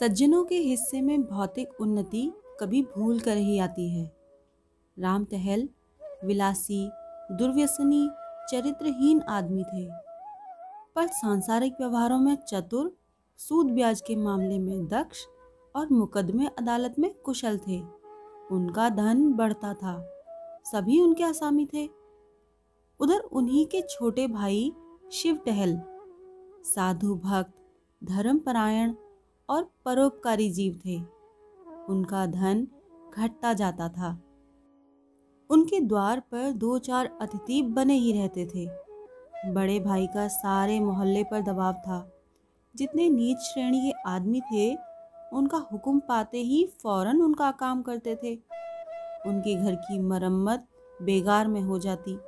सज्जनों 0.00 0.44
के 0.44 0.58
हिस्से 0.58 1.00
में 1.00 1.22
भौतिक 1.22 1.68
उन्नति 1.80 2.32
कभी 2.60 2.82
भूल 2.82 3.20
कर 3.20 3.36
ही 3.36 3.58
आती 3.58 3.98
है। 3.98 4.16
राम 4.98 5.24
टहल 5.24 5.68
विलासी, 6.24 6.90
दुर्व्यसनी, 7.32 8.10
चरित्रहीन 8.50 9.20
आदमी 9.20 9.62
थे। 9.62 9.88
पर 10.96 11.06
सांसारिक 11.06 11.74
व्यवहारों 11.80 12.18
में 12.18 12.34
चतुर, 12.34 12.96
सूद 13.36 13.70
ब्याज 13.70 14.00
के 14.00 14.16
मामले 14.16 14.58
में 14.58 14.88
दक्ष 14.88 15.18
और 15.76 15.88
मुकदमे 15.92 16.46
अदालत 16.46 16.94
में 16.98 17.14
कुशल 17.14 17.58
थे। 17.58 17.82
उनका 18.52 18.88
धन 18.88 19.32
बढ़ता 19.32 19.74
था। 19.74 20.22
सभी 20.64 21.00
उनके 21.00 21.24
आसामी 21.24 21.68
थे। 21.74 21.90
उधर 23.00 23.18
उन्हीं 23.18 23.66
के 23.66 23.82
छोटे 23.82 24.26
भाई 24.26 24.72
शिव 25.12 25.36
टहल 25.36 25.80
साधु 26.64 27.14
भक्त, 27.14 27.52
धर्मपरायण 28.04 28.94
और 29.48 29.70
परोपकारी 29.84 30.50
जीव 30.50 30.80
थे। 30.86 31.02
उनका 31.88 32.26
धन 32.26 32.66
घटता 33.14 33.52
जाता 33.52 33.88
था। 33.88 34.22
उनके 35.50 35.80
द्वार 35.80 36.20
पर 36.20 36.52
दो 36.52 36.78
चार 36.78 37.18
अतिथि 37.20 37.62
बने 37.62 37.94
ही 37.94 38.12
रहते 38.12 38.46
थे। 38.46 38.68
बड़े 39.52 39.80
भाई 39.80 40.06
का 40.06 40.28
सारे 40.28 40.80
मोहल्ले 40.80 41.24
पर 41.24 41.40
दबाव 41.40 41.72
था। 41.72 42.12
जितने 42.76 43.08
नीच 43.08 43.38
श्रेणी 43.38 43.80
के 43.80 44.10
आदमी 44.10 44.40
थे, 44.40 44.76
उनका 45.32 45.58
हुक्म 45.58 45.98
पाते 45.98 46.38
ही 46.38 46.66
फ़ौरन 46.82 47.22
उनका 47.22 47.50
काम 47.50 47.82
करते 47.82 48.16
थे। 48.16 48.34
उनके 49.26 49.54
घर 49.54 49.74
की 49.74 49.98
मरम्मत 49.98 50.66
बेगार 51.02 51.48
में 51.48 51.60
हो 51.60 51.78
जाती। 51.78 52.18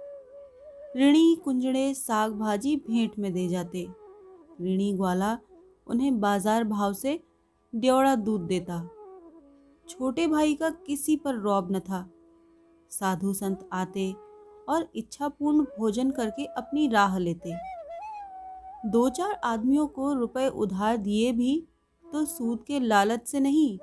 ऋणी 0.97 1.37
कुंजड़े 1.45 1.95
साग 1.95 2.33
भाजी 2.33 2.77
भेंट 2.77 3.19
में 3.19 3.33
दे 3.33 3.48
जाते। 3.48 3.89
ऋणी 4.61 4.93
ग्वाला 4.93 5.39
उन्हें 5.88 6.20
बाज़ार 6.20 6.65
भाव 6.66 6.92
से 6.95 7.19
ड्योड़ा 7.73 8.15
दूध 8.16 8.47
देता। 8.48 8.81
छोटे 9.86 10.27
भाई 10.27 10.55
का 10.55 10.70
किसी 10.86 11.17
पर 11.17 11.34
रौब 11.36 11.72
न 11.72 11.80
था। 11.80 12.08
साधु 12.91 13.33
संत 13.34 13.69
आते 13.72 14.12
और 14.69 14.89
इच्छापूर्ण 14.97 15.64
भोजन 15.78 16.11
करके 16.11 16.45
अपनी 16.56 16.89
राह 16.89 17.17
लेते। 17.19 17.55
दो 18.86 19.08
चार 19.11 19.33
आदमियों 19.45 19.86
को 19.89 20.12
रुपए 20.14 20.47
उधार 20.48 20.97
दिए 20.98 21.33
भी 21.33 21.56
तो 22.05 22.25
सूद 22.27 22.62
के 22.67 22.80
लालच 22.80 23.27
से 23.27 23.41
नहीं, 23.41 23.78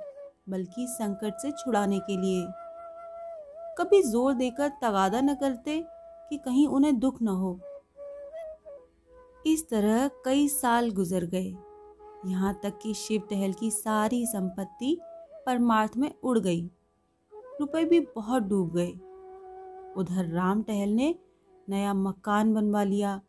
बल्कि 0.50 0.86
संकट 0.90 1.42
से 1.42 1.52
छुड़ाने 1.54 2.00
के 2.00 2.18
लिए। 2.18 2.46
कभी 3.78 4.02
ज़ोर 4.04 4.34
देकर 4.34 4.70
तगादा 4.82 5.22
न 5.22 5.36
करते 5.36 5.84
कि 6.30 6.38
कहीं 6.38 6.68
उन्हें 6.68 6.98
दुख 7.00 7.22
न 7.22 7.28
हो। 7.28 7.60
इस 9.46 9.68
तरह 9.70 10.08
कई 10.26 10.48
साल 10.48 10.90
गुजर 10.92 11.26
गए। 11.26 11.54
यहाँ 12.26 12.54
तक 12.64 12.78
कि 12.82 12.94
शिव 12.94 13.22
टहल 13.30 13.54
की 13.54 13.70
सारी 13.72 14.26
संपत्ति 14.26 14.98
परमार्थ 15.46 15.98
में 15.98 16.12
उड़ 16.24 16.38
गई। 16.40 16.62
रुपए 17.60 17.84
भी 17.86 18.00
बहुत 18.16 18.44
डूब 18.44 18.74
गए। 18.74 18.92
उधर 19.98 20.26
राम 20.26 20.64
टहल 20.64 20.90
ने 20.90 21.14
नया 21.68 21.94
मकान 21.94 22.54
बनवा 22.54 22.84
लिया, 22.84 23.22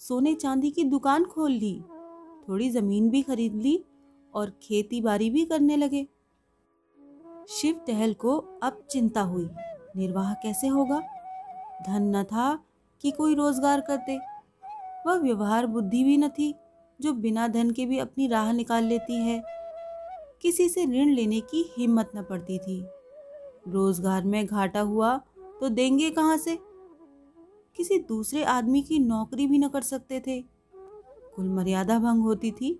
सोने 0.00 0.34
चांदी 0.34 0.70
की 0.70 0.84
दुकान 0.84 1.24
खोल 1.24 1.52
ली, 1.52 1.80
थोड़ी 2.48 2.70
ज़मीन 2.70 3.10
भी 3.10 3.22
खरीद 3.22 3.54
ली 3.54 3.84
और 4.34 4.50
खेती 4.62 5.00
बाड़ी 5.00 5.30
भी 5.30 5.44
करने 5.44 5.76
लगे। 5.76 6.06
शिव 7.48 7.80
टहल 7.86 8.14
को 8.14 8.36
अब 8.62 8.82
चिंता 8.90 9.20
हुई, 9.20 9.48
निर्वाह 9.96 10.32
कैसे 10.34 10.66
होगा? 10.66 11.00
धन 11.86 12.16
न 12.16 12.22
था 12.24 12.64
कि 13.00 13.10
कोई 13.10 13.34
रोज़गार 13.34 13.80
करते। 13.80 14.18
वह 15.06 15.14
व्यवहार 15.14 15.66
बुद्धि 15.66 16.04
भी 16.04 16.16
न 16.16 16.28
थी। 16.28 16.54
जो 17.02 17.12
बिना 17.14 17.46
धन 17.48 17.70
के 17.70 17.86
भी 17.86 17.98
अपनी 17.98 18.26
राह 18.28 18.52
निकाल 18.52 18.84
लेती 18.84 19.16
है। 19.18 19.42
किसी 20.42 20.68
से 20.68 20.84
ऋण 20.84 21.10
लेने 21.10 21.40
की 21.42 21.64
हिम्मत 21.76 22.10
न 22.16 22.22
पड़ती 22.22 22.58
थी। 22.58 22.80
रोज़गार 23.68 24.24
में 24.24 24.44
घाटा 24.46 24.80
हुआ 24.80 25.16
तो 25.60 25.68
देंगे 25.68 26.10
कहाँ 26.10 26.36
से? 26.36 26.58
किसी 27.78 27.98
दूसरे 27.98 28.42
आदमी 28.44 28.82
की 28.82 28.98
नौकरी 28.98 29.46
भी 29.46 29.58
न 29.58 29.68
कर 29.68 29.82
सकते 29.82 30.20
थे। 30.20 30.40
कुल 31.34 31.48
मर्यादा 31.48 31.98
भंग 31.98 32.22
होती 32.22 32.50
थी। 32.50 32.78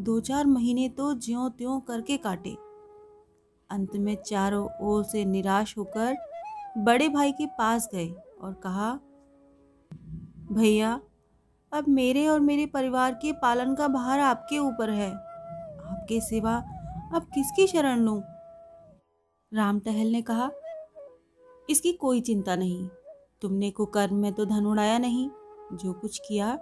दो 0.00 0.18
चार 0.20 0.46
महीने 0.46 0.88
तो 0.88 1.12
ज्यो 1.16 1.48
त्यों 1.48 1.78
करके 1.80 2.16
काटे। 2.16 2.56
अंत 3.70 3.96
में 3.96 4.16
चारों 4.16 4.68
ओर 4.82 5.04
से 5.04 5.24
निराश 5.24 5.76
होकर 5.78 6.16
बड़े 6.78 7.08
भाई 7.08 7.32
के 7.32 7.46
पास 7.58 7.88
गए 7.92 8.08
और 8.40 8.52
कहा, 8.62 8.92
भैया 10.52 11.00
अब 11.74 11.88
मेरे 11.88 12.26
और 12.28 12.40
मेरे 12.40 12.66
परिवार 12.66 13.14
के 13.14 13.32
पालन 13.32 13.74
का 13.74 13.88
भार 13.88 14.20
आपके 14.20 14.58
ऊपर 14.58 14.90
है। 14.90 15.10
आपके 15.10 16.20
सिवा 16.20 16.56
अब 17.14 17.26
किसकी 17.34 17.66
शरण 17.66 17.98
लूँ? 17.98 18.22
राम 19.52 19.78
टहल 19.80 20.06
ने 20.06 20.22
कहा, 20.22 20.50
इसकी 21.70 21.92
कोई 21.92 22.20
चिंता 22.20 22.56
नहीं। 22.56 22.88
तुमने 23.42 23.70
कुकर्म 23.70 24.14
में 24.14 24.32
तो 24.32 24.44
धन 24.44 24.66
उड़ाया 24.66 24.98
नहीं। 24.98 25.28
जो 25.72 25.92
कुछ 25.92 26.18
किया, 26.18 26.58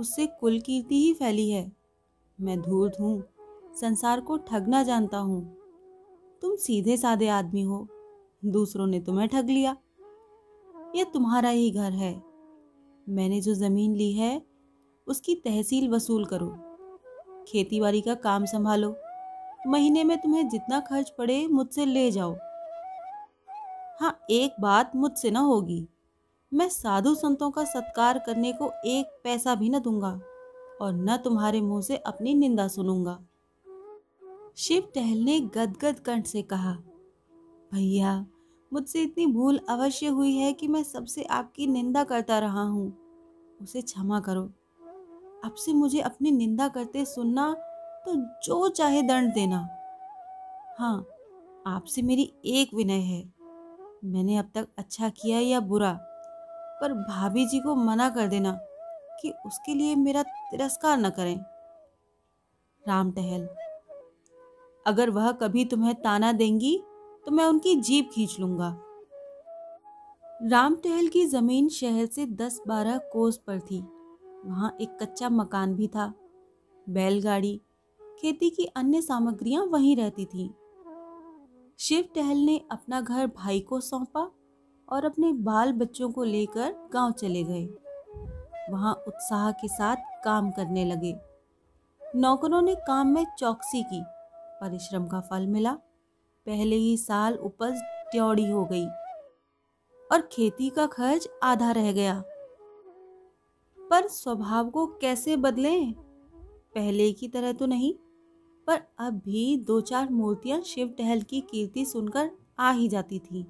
उससे 0.00 0.26
कुल 0.26 0.58
कीर्ति 0.60 0.94
ही 0.94 1.12
फैली 1.14 1.50
है। 1.50 1.72
मैं 2.40 2.60
धूर्त 2.60 3.00
हूँ, 3.00 3.22
संसार 3.74 4.20
को 4.20 4.36
ठगना 4.36 4.82
जानता 4.82 5.18
हूँ। 5.18 5.42
तुम 6.42 6.56
सीधे 6.56 6.96
साधे 6.96 7.28
आदमी 7.28 7.62
हो, 7.62 7.86
दूसरों 8.44 8.86
ने 8.86 9.00
तुम्हें 9.00 9.28
ठग 9.28 9.50
लिया। 9.50 9.76
यह 10.96 11.04
तुम्हारा 11.04 11.48
ही 11.48 11.70
घर 11.70 11.92
है। 11.92 12.25
मैंने 13.06 13.40
जो 13.40 13.54
ज़मीन 13.54 13.94
ली 13.94 14.12
है, 14.12 14.42
उसकी 15.06 15.34
तहसील 15.34 15.88
वसूल 15.88 16.24
करो। 16.24 16.48
खेती 17.48 17.80
बाड़ी 17.80 18.00
का 18.00 18.14
काम 18.14 18.44
संभालो। 18.44 18.94
महीने 19.66 20.04
में 20.04 20.16
तुम्हें 20.18 20.48
जितना 20.48 20.80
खर्च 20.80 21.10
पड़े, 21.10 21.46
मुझसे 21.46 21.84
ले 21.86 22.10
जाओ। 22.10 22.36
हाँ 24.00 24.18
एक 24.30 24.56
बात 24.60 24.96
मुझसे 24.96 25.30
ना 25.30 25.40
होगी। 25.40 25.86
मैं 26.52 26.68
साधु 26.68 27.14
संतों 27.14 27.50
का 27.50 27.64
सत्कार 27.64 28.18
करने 28.18 28.52
को 28.52 28.70
एक 28.86 29.20
पैसा 29.24 29.54
भी 29.54 29.68
न 29.68 29.78
दूँगा 29.78 30.20
और 30.80 30.92
न 30.94 31.16
तुम्हारे 31.16 31.60
मुँह 31.60 31.82
से 31.82 31.96
अपनी 31.96 32.34
निंदा 32.34 32.68
सुनूँगा। 32.68 33.18
शिव 34.56 34.88
टहल 34.94 35.18
ने 35.18 35.40
गदगद 35.40 35.98
कंठ 35.98 36.26
से 36.26 36.42
कहा, 36.42 36.72
भैया 37.72 38.14
मुझसे 38.72 39.02
इतनी 39.02 39.26
भूल 39.26 39.60
अवश्य 39.68 40.06
हुई 40.06 40.34
है 40.36 40.52
कि 40.52 40.68
मैं 40.68 40.82
सबसे 40.82 41.22
आपकी 41.22 41.66
निंदा 41.66 42.04
करता 42.04 42.38
रहा 42.38 42.62
हूँ। 42.62 42.86
उसे 43.60 43.82
क्षमा 43.82 44.20
करो। 44.20 44.42
अब 45.44 45.54
से 45.56 45.72
मुझे 45.72 46.00
अपनी 46.00 46.30
निंदा 46.30 46.68
करते 46.68 47.04
सुनना 47.04 47.52
तो 48.06 48.14
जो 48.44 48.68
चाहे 48.68 49.02
दंड 49.02 49.32
देना। 49.34 49.58
हाँ 50.78 51.06
आपसे 51.66 52.02
मेरी 52.02 52.32
एक 52.44 52.74
विनय 52.74 53.00
है। 53.02 53.22
मैंने 54.04 54.36
अब 54.36 54.50
तक 54.54 54.68
अच्छा 54.78 55.08
किया 55.08 55.38
या 55.40 55.60
बुरा, 55.60 55.92
पर 56.80 56.92
भाभी 56.92 57.46
जी 57.46 57.60
को 57.60 57.74
मना 57.74 58.08
कर 58.10 58.26
देना 58.26 58.52
कि 59.20 59.32
उसके 59.46 59.74
लिए 59.74 59.94
मेरा 59.96 60.22
तिरस्कार 60.22 60.98
न 60.98 61.10
करें। 61.10 61.36
राम 62.84 63.10
टहल 63.12 63.48
अगर 64.86 65.10
वह 65.10 65.30
कभी 65.32 65.64
तुम्हें 65.64 65.94
ताना 65.94 66.32
देंगी 66.32 66.78
तो 67.26 67.32
मैं 67.32 67.44
उनकी 67.44 67.76
जीप 67.76 68.10
खींच 68.12 68.40
लूँगा। 68.40 68.76
राम 70.42 70.74
टहल 70.74 71.08
की 71.08 71.26
ज़मीन 71.26 71.68
शहर 71.68 72.06
से 72.06 72.26
दस 72.26 72.60
बारह 72.68 72.98
कोस 72.98 73.36
पर 73.46 73.60
थी। 73.60 73.80
वहाँ 74.46 74.76
एक 74.80 74.98
कच्चा 75.02 75.28
मकान 75.28 75.74
भी 75.74 75.88
था। 75.88 76.14
बैलगाड़ी, 76.88 77.60
खेती 78.20 78.50
की 78.50 78.64
अन्य 78.64 79.02
सामग्रियाँ 79.02 79.64
वहीं 79.66 79.96
रहती 79.96 80.24
थीं। 80.24 80.50
शिव 81.78 82.08
टहल 82.14 82.36
ने 82.36 82.60
अपना 82.70 83.00
घर 83.00 83.26
भाई 83.26 83.60
को 83.60 83.80
सौंपा 83.80 84.30
और 84.88 85.04
अपने 85.04 85.32
बाल 85.32 85.72
बच्चों 85.72 86.10
को 86.10 86.24
लेकर 86.24 86.88
गाँव 86.92 87.12
चले 87.12 87.44
गए। 87.44 87.64
वहाँ 88.70 88.94
उत्साह 89.08 89.50
के 89.50 89.68
साथ 89.68 89.96
काम 90.24 90.50
करने 90.50 90.84
लगे। 90.84 91.16
नौकरों 92.16 92.62
ने 92.62 92.74
काम 92.74 93.06
में 93.06 93.26
चौकसी 93.38 93.82
की। 93.82 94.02
परिश्रम 94.60 95.06
का 95.06 95.20
फल 95.20 95.46
मिला। 95.46 95.78
पहले 96.46 96.76
ही 96.76 96.96
साल 96.96 97.34
उपज 97.34 97.80
ट्योड़ी 98.10 98.50
हो 98.50 98.64
गई 98.64 98.86
और 100.12 100.20
खेती 100.32 100.70
का 100.70 100.86
खर्च 100.86 101.28
आधा 101.42 101.70
रह 101.70 101.92
गया। 101.92 102.22
पर 103.90 104.06
स्वभाव 104.06 104.70
को 104.70 104.86
कैसे 104.86 105.36
बदलें? 105.36 105.92
पहले 106.74 107.12
की 107.12 107.28
तरह 107.28 107.52
तो 107.52 107.66
नहीं, 107.66 107.94
पर 108.66 108.80
अब 108.98 109.12
भी 109.12 109.56
दो 109.56 109.80
चार 109.80 110.10
मूर्तियाँ 110.10 110.60
शिव 110.60 110.88
टहल 110.88 111.22
की 111.22 111.40
कीर्ति 111.40 111.84
सुनकर 111.84 112.30
आ 112.58 112.70
ही 112.70 112.88
जाती 112.88 113.18
थी। 113.18 113.46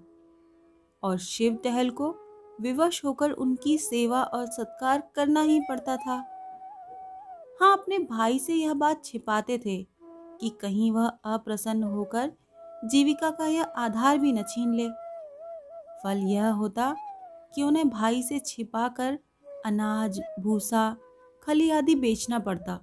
और 1.03 1.19
शिव 1.19 1.55
टहल 1.55 1.91
को 1.91 2.17
विवश 2.61 3.05
होकर 3.05 3.31
उनकी 3.31 3.79
सेवा 3.79 4.23
और 4.23 4.47
सत्कार 4.47 5.11
करना 5.15 5.41
ही 5.41 5.61
पड़ता 5.61 5.97
था। 5.97 6.15
हाँ 7.61 7.73
अपने 7.73 7.99
भाई 7.99 8.39
से 8.39 8.55
यह 8.55 8.75
बात 8.75 9.05
छिपाते 9.05 9.59
थे 9.59 9.87
कि 10.41 10.49
कहीं 10.61 10.93
वह 10.93 11.09
अप्रसन्न 11.09 11.83
होकर 11.83 12.33
जीविका 12.87 13.31
का 13.31 13.47
यह 13.47 13.63
आधार 13.63 14.19
भी 14.19 14.33
न 14.33 14.43
छीन 14.43 14.75
ले। 14.75 14.89
फल 16.05 16.19
यह 16.19 16.49
होता 16.49 16.97
कि 17.55 17.63
उन्हें 17.63 17.89
भाई 17.89 18.23
से 18.23 18.39
छिपाकर 18.39 19.19
अनाज, 19.67 20.21
भूसा, 20.41 20.97
खली 21.43 21.71
आदि 21.71 21.95
बेचना 21.95 22.39
पड़ता। 22.39 22.81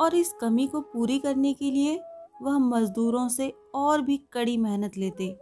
और 0.00 0.14
इस 0.14 0.32
कमी 0.40 0.66
को 0.66 0.80
पूरी 0.80 1.18
करने 1.18 1.54
के 1.54 1.70
लिए 1.70 2.00
वह 2.42 2.58
मजदूरों 2.58 3.28
से 3.28 3.54
और 3.74 4.00
भी 4.00 4.16
कड़ी 4.32 4.56
मेहनत 4.56 4.96
लेते 4.96 5.38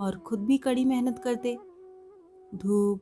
और 0.00 0.18
खुद 0.18 0.40
भी 0.40 0.58
कड़ी 0.58 0.84
मेहनत 0.84 1.18
करते। 1.18 1.58
धूप, 2.54 3.00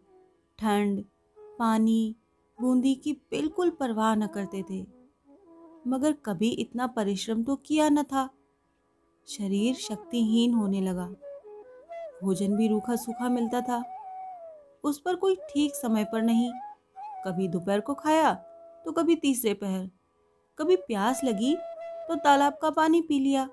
ठंड, 0.59 1.05
पानी, 1.39 2.17
बूंदी 2.61 2.95
की 2.95 3.13
बिल्कुल 3.13 3.71
परवाह 3.71 4.15
न 4.15 4.27
करते 4.27 4.65
थे। 4.71 4.87
मगर 5.87 6.13
कभी 6.13 6.49
इतना 6.49 6.87
परिश्रम 6.87 7.43
तो 7.43 7.57
किया 7.57 7.91
न 7.91 8.03
था। 8.03 8.31
शरीर 9.29 9.75
शक्तिहीन 9.75 10.55
होने 10.55 10.81
लगा। 10.81 11.07
भोजन 12.23 12.57
भी 12.57 12.69
रूखा 12.69 12.97
सूखा 12.97 13.29
मिलता 13.29 13.61
था। 13.61 13.83
उस 14.85 15.01
पर 15.01 15.17
कोई 15.17 15.35
ठीक 15.51 15.75
समय 15.75 16.05
पर 16.05 16.23
नहीं। 16.23 16.53
कभी 17.27 17.49
दोपहर 17.49 17.81
को 17.81 17.95
खाया 17.95 18.35
तो 18.85 18.93
कभी 18.93 19.17
तीसरे 19.17 19.55
पहर। 19.55 19.91
कभी 20.59 20.77
प्यास 20.77 21.25
लगी 21.25 21.57
तो 22.09 22.15
तालाब 22.15 22.59
का 22.63 22.71
पानी 22.71 23.03
पी 23.03 23.19
लिया। 23.19 23.49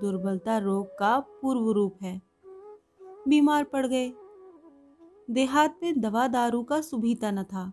दुर्बलता 0.00 0.58
रोग 0.58 0.86
का 0.98 1.18
पूर्व 1.20 1.70
रूप 1.70 1.98
है। 2.02 2.22
बीमार 3.28 3.64
पड़ 3.64 3.86
गए। 3.86 4.12
देहात 5.30 5.80
में 5.82 6.00
दवा 6.00 6.26
दारू 6.28 6.62
का 6.62 6.80
सुभीता 6.80 7.30
न 7.30 7.44
था। 7.44 7.72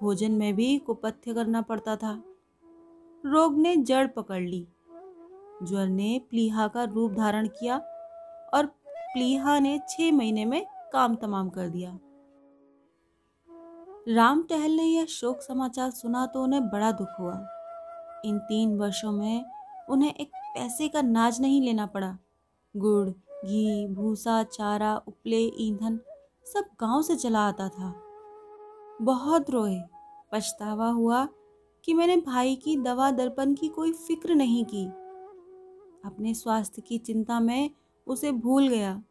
भोजन 0.00 0.32
में 0.32 0.54
भी 0.56 0.78
कुपथ्य 0.78 1.34
करना 1.34 1.62
पड़ता 1.62 1.96
था। 1.96 2.22
रोग 3.26 3.58
ने 3.58 3.76
जड़ 3.76 4.06
पकड़ 4.06 4.42
ली। 4.42 4.68
ज्वर 5.62 5.86
ने 5.86 6.20
प्लीहा 6.30 6.68
का 6.68 6.84
रूप 6.84 7.12
धारण 7.12 7.46
किया 7.46 7.76
और 8.54 8.66
प्लीहा 8.88 9.58
ने 9.58 9.80
छह 9.88 10.12
महीने 10.12 10.44
में 10.44 10.66
काम 10.92 11.14
तमाम 11.14 11.48
कर 11.48 11.68
दिया। 11.68 11.98
राम 14.08 14.42
टहल 14.42 14.70
ने 14.70 14.84
यह 14.84 15.04
शोक 15.04 15.40
समाचार 15.40 15.90
सुना 15.90 16.26
तो 16.26 16.42
उन्हें 16.42 16.68
बड़ा 16.68 16.92
दुख 16.92 17.08
हुआ। 17.20 17.34
इन 18.24 18.38
तीन 18.38 18.78
वर्षों 18.78 19.12
में 19.12 19.44
उन्हें 19.90 20.14
एक 20.14 20.30
पैसे 20.34 20.88
का 20.88 21.02
नाज 21.02 21.40
नहीं 21.40 21.62
लेना 21.62 21.86
पड़ा। 21.86 22.18
गुड़, 22.76 23.08
घी, 23.46 23.86
भूसा, 23.86 24.42
चारा, 24.42 24.96
उपले, 24.96 25.52
ईंधन 25.58 26.00
सब 26.44 26.64
गाँव 26.80 27.02
से 27.02 27.16
चला 27.16 27.40
आता 27.40 27.68
था। 27.68 27.94
बहुत 29.02 29.50
रोए। 29.50 29.80
पछतावा 30.32 30.88
हुआ 30.88 31.28
कि 31.84 31.94
मैंने 31.94 32.16
भाई 32.16 32.56
की 32.56 32.76
दवा 32.76 33.10
दर्पण 33.10 33.54
की 33.54 33.68
कोई 33.68 33.92
फ़िक्र 33.92 34.34
नहीं 34.34 34.64
की। 34.64 35.01
अपने 36.04 36.34
स्वास्थ्य 36.34 36.82
की 36.82 36.98
चिंता 36.98 37.40
में 37.40 37.70
उसे 38.06 38.32
भूल 38.32 38.68
गया। 38.68 39.02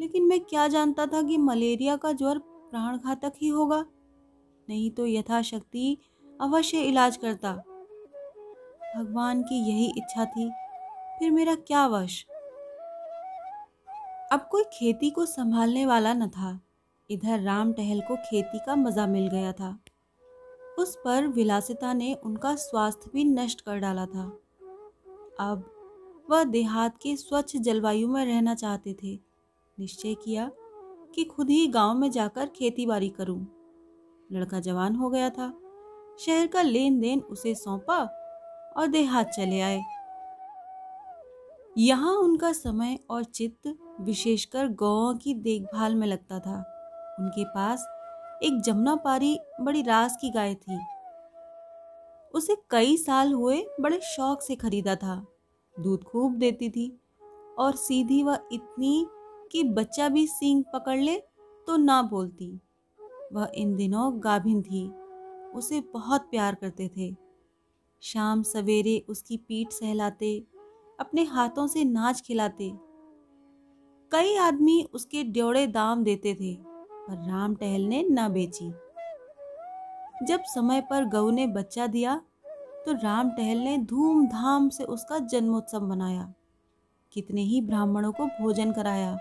लेकिन 0.00 0.24
मैं 0.24 0.40
क्या 0.40 0.68
जानता 0.68 1.06
था 1.06 1.22
कि 1.22 1.36
मलेरिया 1.36 1.96
का 1.96 2.12
ज्वर 2.12 2.38
प्राण 2.38 2.98
घातक 2.98 3.32
ही 3.36 3.48
होगा? 3.48 3.84
नहीं 4.68 4.90
तो 4.90 5.06
यथाशक्ति 5.06 5.96
अवश्य 6.40 6.80
इलाज 6.80 7.16
करता। 7.16 7.52
भगवान 8.96 9.42
की 9.42 9.58
यही 9.70 9.86
इच्छा 9.96 10.24
थी, 10.24 10.50
फिर 11.18 11.30
मेरा 11.30 11.54
क्या 11.54 11.86
वश? 11.86 12.26
अब 14.32 14.48
कोई 14.50 14.64
खेती 14.64 15.10
को 15.10 15.26
संभालने 15.26 15.86
वाला 15.86 16.14
न 16.14 16.28
था। 16.28 16.60
इधर 17.10 17.40
राम 17.40 17.72
टहल 17.72 18.00
को 18.00 18.16
खेती 18.16 18.58
का 18.58 18.76
मज़ा 18.76 19.06
मिल 19.06 19.28
गया 19.28 19.52
था। 19.52 19.78
उस 20.78 20.96
पर 20.96 21.26
विलासिता 21.26 21.92
ने 21.92 22.14
उनका 22.14 22.54
स्वास्थ्य 22.54 23.10
भी 23.14 23.24
नष्ट 23.24 23.60
कर 23.60 23.78
डाला 23.78 24.06
था। 24.06 24.24
अब 25.40 25.71
वह 26.30 26.44
देहात 26.44 26.98
के 26.98 27.16
स्वच्छ 27.16 27.56
जलवायु 27.56 28.08
में 28.08 28.26
रहना 28.26 28.54
चाहते 28.54 28.96
थे। 29.02 29.20
निश्चय 29.78 30.14
किया 30.14 30.50
कि 31.14 31.24
खुद 31.24 31.50
ही 31.50 31.66
गाँव 31.66 31.94
में 31.94 32.10
जाकर 32.10 32.46
खेती 32.46 32.86
बाड़ी 32.86 33.08
करूँ। 33.08 33.46
लड़का 34.32 34.60
जवान 34.60 34.96
हो 34.96 35.10
गया 35.10 35.30
था। 35.30 35.58
शहर 36.18 36.46
का 36.46 36.62
लेन 36.62 37.00
देन 37.00 37.20
उसे 37.20 37.54
सौंपा 37.54 37.98
और 38.76 38.86
देहात 38.86 39.28
चले 39.28 39.60
आए। 39.60 39.82
यहाँ 41.78 42.12
उनका 42.12 42.52
समय 42.52 42.98
और 43.10 43.24
चित्त 43.24 43.78
विशेषकर 44.00 44.68
गौ 44.68 45.14
की 45.14 45.34
देखभाल 45.34 45.94
में 45.94 46.06
लगता 46.06 46.38
था। 46.38 46.56
उनके 47.20 47.44
पास 47.44 47.86
एक 48.42 48.60
जमुना 48.60 48.96
पारी 48.96 49.38
बड़ी 49.60 49.82
रास 49.82 50.18
की 50.20 50.30
गाय 50.30 50.54
थी। 50.54 50.80
उसे 52.34 52.56
कई 52.70 52.96
साल 52.96 53.32
हुए 53.32 53.66
बड़े 53.80 54.00
शौक 54.00 54.42
से 54.42 54.56
खरीदा 54.56 54.96
था। 54.96 55.26
दूध 55.76 56.04
खूब 56.04 56.34
देती 56.34 56.70
थी 56.70 56.90
और 57.58 57.76
सीधी 57.76 58.22
वह 58.22 58.48
इतनी 58.52 59.06
कि 59.52 59.62
बच्चा 59.64 60.08
भी 60.08 60.26
सींग 60.26 60.62
पकड़ 60.74 60.98
ले 60.98 61.16
तो 61.68 61.76
ना 61.76 62.02
बोलती। 62.02 62.60
वह 63.32 63.52
इन 63.54 63.74
दिनों 63.76 64.12
गाभिन 64.24 64.62
थी, 64.62 64.86
उसे 65.54 65.80
बहुत 65.80 66.20
प्यार 66.20 66.54
करते 66.54 66.90
थे। 66.96 67.14
शाम 68.02 68.42
सवेरे 68.42 68.98
उसकी 69.08 69.36
पीठ 69.36 69.72
सहलाते, 69.72 70.38
अपने 71.00 71.22
हाथों 71.24 71.66
से 71.66 71.84
नाच 71.84 72.20
खिलाते। 72.20 72.70
कई 74.12 74.36
आदमी 74.36 74.82
उसके 74.92 75.22
ड्योड़े 75.24 75.66
दाम 75.66 76.02
देते 76.04 76.34
थे, 76.34 76.54
पर 76.54 77.26
राम 77.28 77.54
टहल 77.54 77.82
ने 77.82 78.02
न 78.10 78.28
बेची। 78.28 78.70
जब 80.26 80.42
समय 80.44 80.80
पर 80.80 81.04
गऊ 81.04 81.30
ने 81.30 81.46
बच्चा 81.46 81.86
दिया 81.86 82.20
तो 82.86 82.92
राम 82.92 83.30
टहल 83.30 83.58
ने 83.58 83.76
धूमधाम 83.78 84.68
से 84.68 84.84
उसका 84.84 85.18
जन्मोत्सव 85.18 85.86
मनाया। 85.86 86.32
कितने 87.12 87.42
ही 87.42 87.60
ब्राह्मणों 87.60 88.12
को 88.12 88.26
भोजन 88.26 88.72
कराया, 88.72 89.16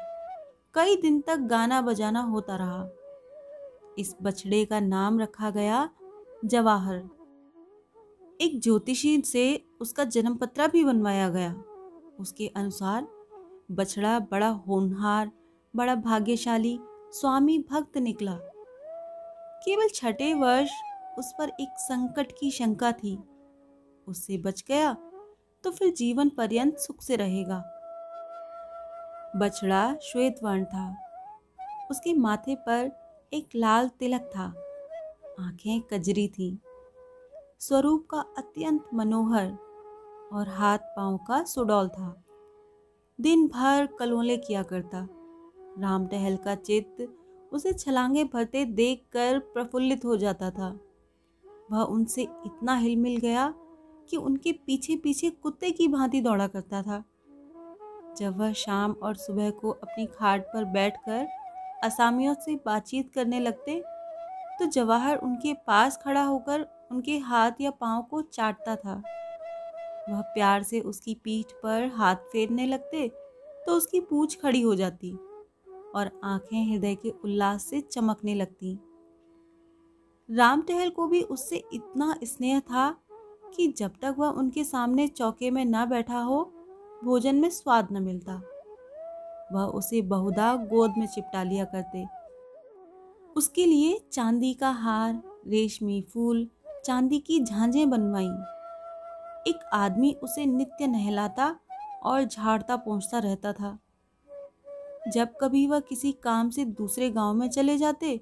कई 0.74 0.96
दिन 0.96 1.22
तक 1.22 1.40
गाना 1.46 1.82
बजाना 1.82 2.22
होता 2.22 2.56
रहा। 2.56 2.90
इस 4.00 4.16
बछड़े 4.24 4.64
का 4.66 4.80
नाम 4.80 5.20
रखा 5.20 5.50
गया 5.50 5.90
जवाहर। 6.46 7.10
एक 8.42 8.60
ज्योतिषी 8.60 9.22
से 9.22 9.44
उसका 9.82 10.04
जन्म 10.04 10.36
पत्रा 10.36 10.68
भी 10.68 10.84
बनवाया 10.84 11.30
गया। 11.30 11.54
उसके 12.20 12.48
अनुसार 12.48 13.08
बछड़ा 13.72 14.20
बड़ा 14.22 14.50
होनहार, 14.68 15.32
बड़ा 15.74 15.96
भाग्यशाली 15.96 16.80
स्वामी 17.12 17.58
भक्त 17.72 17.98
निकला। 17.98 18.38
केवल 19.66 19.88
छठे 19.88 20.34
वर्ष 20.34 20.72
उस 21.20 21.34
पर 21.40 21.52
एक 21.62 21.70
संकट 21.80 22.32
की 22.40 22.52
शंका 22.52 22.92
थी। 22.92 23.18
उससे 24.08 24.38
बच 24.38 24.64
गया 24.68 24.94
तो 25.64 25.72
फिर 25.72 25.94
जीवन 25.94 26.30
पर्यंत 26.30 26.78
सुख 26.78 27.02
से 27.02 27.16
रहेगा। 27.16 27.58
बछड़ा 29.36 29.96
श्वेत 29.96 30.36
वर्ण 30.44 30.66
था। 30.66 30.96
उसके 31.92 32.14
माथे 32.14 32.56
पर 32.56 32.92
एक 33.34 33.50
लाल 33.56 33.90
तिलक 33.90 34.22
था। 34.22 34.44
आँखें 35.40 35.82
कजरी 35.82 36.28
थी। 36.28 36.60
स्वरूप 37.60 38.08
का 38.10 38.20
अत्यंत 38.38 38.86
मनोहर 38.94 39.52
और 40.34 40.48
हाथ 40.50 40.78
पाँव 40.78 41.18
का 41.18 41.44
सुडौल 41.44 41.90
था। 41.90 42.24
दिन 43.22 43.48
भर 43.48 43.86
कलोले 44.00 44.38
किया 44.38 44.64
करता। 44.64 45.08
राम 45.80 46.08
टहल 46.08 46.38
का 46.38 46.56
चित्त 46.56 47.18
उसे 47.54 47.74
छलांगे 47.74 48.24
भरते 48.24 48.66
देखकर 48.66 49.40
प्रफुल्लित 49.40 50.06
हो 50.06 50.18
जाता 50.18 50.52
था। 50.52 50.80
वह 51.72 51.82
उनसे 51.82 52.22
इतना 52.22 52.76
हिलमिल 52.76 53.18
गया 53.18 53.54
कि 54.12 54.18
उनके 54.18 54.52
पीछे 54.52 54.96
पीछे 54.96 55.30
कुत्ते 55.30 55.72
की 55.72 55.88
भांति 55.88 56.22
दौड़ा 56.22 56.48
करता 56.48 56.82
था। 56.82 57.04
जब 58.18 58.38
वह 58.38 58.54
शाम 58.54 58.92
और 58.94 59.16
सुबह 59.16 59.50
को 59.50 59.70
अपनी 59.72 60.06
खाट 60.06 60.44
पर 60.44 60.66
बैठकर 60.66 61.28
असामियों 61.84 62.34
से 62.36 62.56
बातचीत 62.56 63.12
करने 63.14 63.40
लगते 63.40 63.82
तो 64.60 64.66
जवाहर 64.66 65.18
उनके 65.18 65.54
पास 65.68 65.98
खड़ा 65.98 66.24
होकर 66.24 66.68
उनके 66.92 67.18
हाथ 67.20 67.62
या 67.62 67.72
पाँव 67.72 68.02
को 68.02 68.22
चाटता 68.22 68.76
था। 68.76 69.02
वह 70.10 70.22
प्यार 70.34 70.64
से 70.64 70.80
उसकी 70.82 71.14
पीठ 71.16 71.52
पर 71.64 71.92
हाथ 71.96 72.16
फेरने 72.32 72.66
लगते 72.68 73.08
तो 73.66 73.74
उसकी 73.74 74.00
पूछ 74.00 74.40
खड़ी 74.42 74.62
हो 74.62 74.76
जाती 74.76 75.12
और 75.96 76.12
आँखें 76.24 76.64
हृदय 76.64 76.96
के 76.96 77.10
उल्लास 77.10 77.66
से 77.66 77.82
चमकने 77.82 78.36
लगती। 78.36 78.78
राम 80.30 80.62
टहल 80.62 80.90
को 80.90 81.08
भी 81.08 81.22
उससे 81.22 81.64
इतना 81.74 82.16
स्नेह 82.24 82.60
था 82.60 82.90
कि 83.56 83.68
जब 83.68 83.92
तक 84.02 84.16
वह 84.18 84.28
उनके 84.28 84.64
सामने 84.64 85.08
चौके 85.08 85.52
में 85.52 85.66
न 85.66 85.86
बैठा 85.86 86.20
हो, 86.20 86.52
भोजन 87.04 87.36
में 87.36 87.50
स्वाद 87.50 87.88
न 87.92 88.04
मिलता। 88.04 88.42
वह 89.54 89.64
उसे 89.64 90.02
बहुधा 90.02 90.56
गोद 90.56 90.94
में 90.98 91.08
चिपटा 91.08 91.44
लिया 91.44 91.66
करते। 91.66 92.06
उसके 93.36 93.66
लिए 93.66 94.00
चांदी 94.12 94.54
का 94.54 94.70
हार, 94.70 95.22
रेशमी 95.48 96.02
फूल, 96.02 96.48
चांदी 96.86 97.20
की 97.20 97.44
झांझें 97.44 97.90
बनवाई। 97.90 98.30
एक 99.48 99.70
आदमी 99.74 100.14
उसे 100.24 100.46
नित्य 100.46 100.88
नहलाता 100.88 101.56
और 102.04 102.24
झाड़ता 102.24 102.76
पहुँचता 102.76 103.20
रहता 103.20 103.54
था। 103.54 103.78
जब 105.08 105.28
कभी 105.42 105.68
वह 105.68 105.80
किसी 105.80 106.12
काम 106.12 106.50
से 106.50 106.66
दूसरे 106.66 107.10
गाँव 107.10 107.34
में 107.34 107.50
चले 107.50 107.78
जाते 107.78 108.20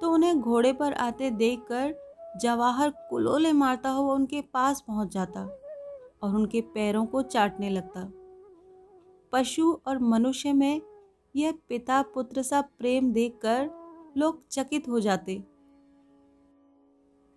तो 0.00 0.10
उन्हें 0.10 0.40
घोड़े 0.40 0.72
पर 0.72 0.92
आते 0.92 1.30
देखकर 1.30 1.94
जवाहर 2.42 2.90
कुलोले 2.90 3.52
मारता 3.52 3.90
हुआ 3.90 4.14
उनके 4.14 4.40
पास 4.40 4.80
पहुँच 4.80 5.12
जाता 5.12 5.40
और 6.22 6.34
उनके 6.34 6.60
पैरों 6.60 7.06
को 7.06 7.22
चाटने 7.22 7.70
लगता। 7.70 8.12
पशु 9.32 9.80
और 9.86 9.98
मनुष्य 9.98 10.52
में 10.52 10.80
यह 11.36 11.52
पिता 11.68 12.02
पुत्र 12.02 12.42
सा 12.42 12.60
प्रेम 12.60 13.12
देखकर 13.12 13.70
लोग 14.16 14.48
चकित 14.48 14.88
हो 14.88 15.00
जाते। 15.00 15.44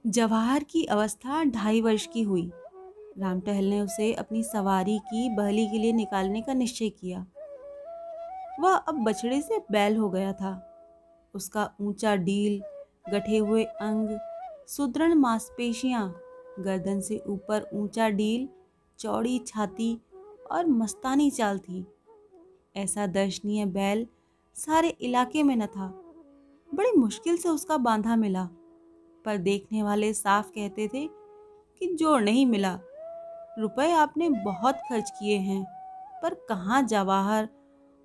जवाहर 0.07 0.63
की 0.63 0.85
अवस्था 0.85 1.43
ढाई 1.43 1.81
वर्ष 1.81 2.05
की 2.05 2.21
हुई। 2.21 2.51
राम 3.17 3.39
टहल 3.39 3.65
ने 3.65 3.81
उसे 3.81 4.13
अपनी 4.13 4.43
सवारी 4.43 4.99
की 4.99 5.29
बहली 5.29 5.67
के 5.67 5.77
लिए 5.77 5.93
निकालने 5.93 6.41
का 6.41 6.53
निश्चय 6.53 6.89
किया। 6.89 7.25
वह 8.59 8.75
अब 8.75 9.03
बछड़े 9.03 9.41
से 9.41 9.57
बैल 9.71 9.97
हो 9.97 10.09
गया 10.09 10.33
था। 10.33 10.67
उसका 11.33 11.71
ऊँचा 11.81 12.15
डील, 12.15 12.61
गठे 13.11 13.37
हुए 13.37 13.63
अंग 13.63 14.19
सुदृढ़ 14.67 15.13
मांसपेशियाँ, 15.13 16.07
गर्दन 16.59 17.01
से 17.01 17.23
ऊपर 17.27 17.69
ऊँचा 17.73 18.09
डील, 18.09 18.47
चौड़ी 18.99 19.39
छाती 19.39 19.99
और 20.51 20.65
मस्तानी 20.65 21.29
चाल 21.31 21.59
थी। 21.59 21.85
ऐसा 22.75 23.07
दर्शनीय 23.07 23.65
बैल 23.65 24.07
सारे 24.55 24.89
इलाके 24.89 25.43
में 25.43 25.55
न 25.55 25.65
था। 25.65 25.87
बड़ी 26.69 26.91
मुश्किल 26.91 27.37
से 27.37 27.49
उसका 27.49 27.77
बांधा 27.77 28.15
मिला, 28.15 28.43
पर 29.25 29.37
देखने 29.37 29.83
वाले 29.83 30.13
साफ़ 30.13 30.49
कहते 30.49 30.87
थे 30.87 31.07
कि 31.81 31.93
जोड़ 31.95 32.21
नहीं 32.21 32.45
मिला। 32.45 32.79
रुपए 33.59 33.91
आपने 33.91 34.29
बहुत 34.29 34.75
खर्च 34.89 35.09
किए 35.09 35.37
हैं, 35.37 35.63
पर 36.23 36.33
कहाँ 36.49 36.81
जवाहर 36.83 37.49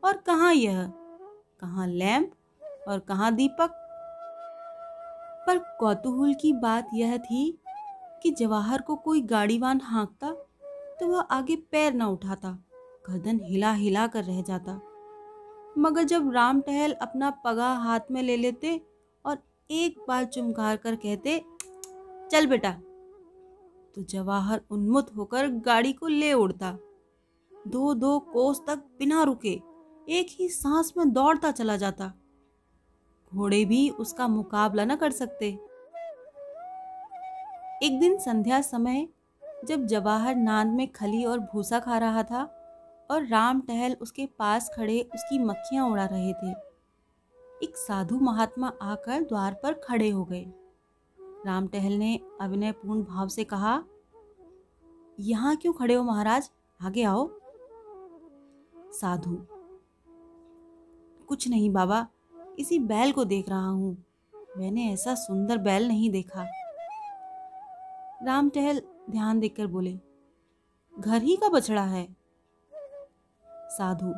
और 0.03 0.17
कहाँ 0.17 0.55
यह? 0.55 0.87
कहाँ 1.61 1.87
लैंप 1.87 2.33
और 2.89 2.99
कहाँ 2.99 3.35
दीपक? 3.35 3.83
पर 5.47 5.59
कौतूहल 5.81 6.35
की 6.35 6.53
बात 6.53 6.91
यह 6.95 7.17
थी 7.19 7.59
कि 8.23 8.31
जवाहर 8.31 8.83
को 8.83 8.97
कोई 8.97 9.21
गाड़ीवान 9.23 9.81
हाँकता 9.81 10.31
तो 11.00 11.07
वह 11.07 11.21
आगे 11.21 11.57
पैर 11.57 11.95
न 11.95 12.03
उठाता, 12.03 12.50
गर्दन 13.09 13.41
हिला 13.45 13.73
हिला 13.73 14.07
कर 14.07 14.25
रह 14.25 14.41
जाता। 14.43 14.81
मगर 15.79 16.05
जब 16.05 16.31
राम 16.33 16.61
टहल 16.61 16.93
अपना 16.93 17.31
पगा 17.45 17.73
हाथ 17.75 18.11
में 18.11 18.23
ले 18.23 18.37
लेते 18.37 18.81
और 19.25 19.38
एक 19.71 19.99
बार 20.09 20.25
चुमकार 20.25 20.76
कर 20.76 20.97
कहते, 20.97 21.38
चल 22.31 22.47
बेटा। 22.47 22.71
तो 23.95 24.03
जवाहर 24.03 24.61
उन्मुत 24.71 25.11
होकर 25.17 25.49
गाड़ी 25.61 25.93
को 25.93 26.07
ले 26.07 26.33
उड़ता। 26.33 26.76
दो 27.53 27.93
दो 27.95 28.19
कोस 28.33 28.62
तक 28.67 28.79
बिना 28.99 29.23
रुके, 29.23 29.61
एक 30.09 30.26
ही 30.31 30.49
सांस 30.49 30.93
में 30.97 31.12
दौड़ता 31.12 31.50
चला 31.50 31.76
जाता। 31.76 32.12
घोड़े 33.37 33.64
भी 33.64 33.88
उसका 33.90 34.26
मुकाबला 34.28 34.85
न 34.85 34.97
कर 34.97 35.11
सकते। 35.12 35.47
एक 37.83 37.99
दिन 38.00 38.19
संध्या 38.19 38.61
समय, 38.62 39.07
जब 39.64 39.85
जवाहर 39.87 40.35
नांद 40.37 40.73
में 40.75 40.87
खली 40.93 41.25
और 41.25 41.38
भूसा 41.47 41.78
खा 41.81 41.99
रहा 41.99 42.23
था 42.23 42.43
और 43.11 43.26
राम 43.26 43.61
टहल 43.61 43.97
उसके 44.00 44.26
पास 44.38 44.71
खड़े 44.75 45.00
उसकी 45.14 45.38
मक्खियाँ 45.38 45.88
उड़ा 45.90 46.05
रहे 46.05 46.33
थे, 46.33 46.50
एक 47.61 47.76
साधु 47.76 48.19
महात्मा 48.21 48.73
आकर 48.83 49.23
द्वार 49.23 49.55
पर 49.62 49.73
खड़े 49.85 50.09
हो 50.11 50.25
गए। 50.25 50.45
राम 51.47 51.66
टहल 51.69 51.93
ने 51.93 52.19
अभिनयपूर्ण 52.40 53.02
भाव 53.05 53.28
से 53.28 53.45
कहा, 53.45 53.83
यहाँ 55.19 55.57
क्यों 55.57 55.73
खड़े 55.73 55.95
हो 55.95 56.02
महाराज? 56.05 56.50
आगे 56.81 57.02
आओ। 57.05 57.28
साधु, 58.93 59.37
कुछ 61.28 61.49
नहीं 61.49 61.71
बाबा 61.73 62.07
इसी 62.59 62.79
बैल 62.81 63.13
को 63.13 63.25
देख 63.25 63.49
रहा 63.49 63.69
हूँ। 63.69 63.97
मैंने 64.59 64.91
ऐसा 64.93 65.15
सुंदर 65.15 65.59
बैल 65.59 65.89
नहीं 65.89 66.11
देखा। 66.11 66.47
राम 68.23 68.49
टहल 68.51 68.81
ध्यान 69.11 69.41
देकर 69.41 69.67
बोले, 69.67 69.99
घर 70.95 71.23
ही 71.23 71.37
का 71.37 71.49
बछड़ा 71.49 71.83
है। 71.85 72.07
साधु, 73.71 74.13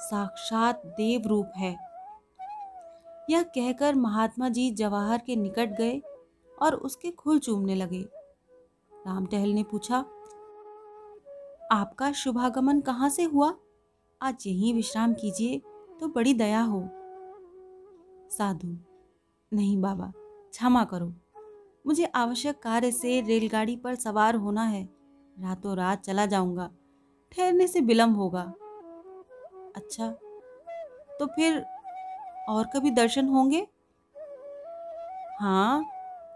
साक्षात 0.00 0.82
देव 0.88 1.26
रूप 1.26 1.52
है। 1.56 1.76
यह 3.30 3.42
कहकर 3.44 3.94
महात्मा 3.94 4.48
जी 4.48 4.70
जवाहर 4.70 5.22
के 5.26 5.36
निकट 5.36 5.76
गए 5.78 6.00
और 6.58 6.74
उसके 6.74 7.10
खुल 7.10 7.38
चूमने 7.38 7.74
लगे। 7.74 8.00
राम 8.92 9.26
टहल 9.26 9.48
ने 9.48 9.62
पूछा, 9.62 9.98
आपका 11.72 12.10
शुभागमन 12.12 12.80
कहाँ 12.80 13.08
से 13.08 13.24
हुआ? 13.24 13.52
आज 14.20 14.46
यहीं 14.46 14.72
विश्राम 14.74 15.12
कीजिए 15.14 15.58
तो 16.00 16.08
बड़ी 16.08 16.34
दया 16.34 16.60
हो। 16.62 16.80
साधु। 18.30 18.76
नहीं 19.52 19.80
बाबा, 19.80 20.12
क्षमा 20.50 20.84
करो। 20.84 21.12
मुझे 21.86 22.04
आवश्यक 22.04 22.58
कार्य 22.62 22.90
से 22.92 23.20
रेलगाड़ी 23.20 23.76
पर 23.76 23.94
सवार 23.94 24.34
होना 24.34 24.62
है। 24.62 24.82
रातों 25.36 25.76
रात 25.76 26.02
चला 26.02 26.26
जाऊँगा। 26.26 26.70
ठहरने 27.32 27.66
से 27.66 27.80
विलम्ब 27.80 28.16
होगा। 28.16 28.42
अच्छा 29.76 30.08
तो 31.18 31.26
फिर 31.26 31.64
और 32.48 32.66
कभी 32.66 32.90
दर्शन 32.90 33.28
होंगे? 33.28 33.66
हाँ 35.40 35.84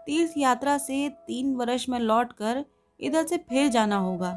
तीर्थ 0.05 0.33
यात्रा 0.37 0.77
से 0.77 1.07
तीन 1.27 1.55
वर्ष 1.55 1.87
में 1.89 1.99
लौटकर 1.99 2.63
इधर 2.99 3.25
से 3.27 3.37
फिर 3.39 3.67
जाना 3.67 3.97
होगा। 3.97 4.33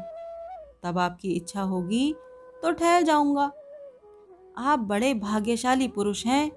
तब 0.83 0.97
आपकी 0.99 1.31
इच्छा 1.31 1.61
होगी 1.61 2.13
तो 2.61 2.71
ठहर 2.71 3.01
जाऊँगा। 3.01 3.51
आप 4.57 4.79
बड़े 4.79 5.13
भाग्यशाली 5.13 5.87
पुरुष 5.87 6.25
हैं। 6.25 6.51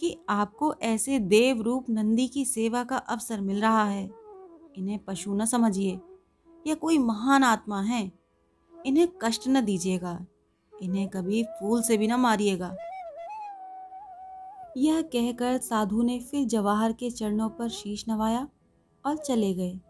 कि 0.00 0.16
आपको 0.28 0.74
ऐसे 0.82 1.18
देव 1.18 1.62
रूप 1.62 1.90
नंदी 1.90 2.28
की 2.28 2.44
सेवा 2.44 2.84
का 2.84 2.96
अवसर 2.96 3.40
मिल 3.40 3.60
रहा 3.60 3.84
है। 3.84 4.10
इन्हें 4.78 4.98
पशु 4.98 5.34
न 5.34 5.44
समझिए, 5.44 6.00
यह 6.66 6.74
कोई 6.74 6.98
महान 6.98 7.44
आत्मा 7.44 7.82
है। 7.82 8.12
इन्हें 8.86 9.08
कष्ट 9.22 9.48
न 9.48 9.64
दीजिएगा, 9.64 10.26
इन्हें 10.82 11.08
कभी 11.08 11.42
फूल 11.44 11.82
से 11.82 11.96
भी 11.96 12.08
न 12.08 12.14
मारिएगा। 12.14 12.74
यह 14.76 15.02
कहकर 15.02 15.58
साधु 15.58 16.02
ने 16.02 16.20
फिर 16.20 16.46
जवाहर 16.46 16.92
के 16.92 17.10
चरणों 17.10 17.48
पर 17.48 17.68
शीश 17.68 18.04
नवाया 18.08 18.48
और 19.06 19.16
चले 19.16 19.54
गए। 19.54 19.80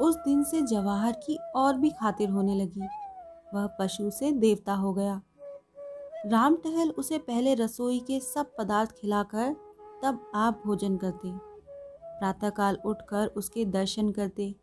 उस 0.00 0.16
दिन 0.16 0.44
से 0.44 0.62
जवाहर 0.62 1.12
की 1.12 1.38
और 1.56 1.78
भी 1.78 1.90
खातिर 1.90 2.28
होने 2.28 2.54
लगी। 2.54 2.88
वह 3.54 3.66
पशु 3.80 4.10
से 4.10 4.32
देवता 4.32 4.74
हो 4.74 4.92
गया। 4.92 5.20
राम 6.26 6.54
टहल 6.56 6.90
उसे 6.90 7.18
पहले 7.18 7.54
रसोई 7.54 7.98
के 8.00 8.18
सब 8.20 8.54
पदार्थ 8.58 8.90
खिलाकर 8.90 9.52
तब 10.02 10.30
आप 10.34 10.62
भोजन 10.66 10.96
करते। 10.96 11.32
प्रातःकाल 12.18 12.78
उठकर 12.86 13.26
उसके 13.26 13.64
दर्शन 13.64 14.08
करते। 14.08 14.54